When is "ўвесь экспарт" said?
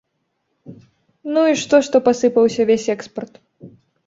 2.67-3.33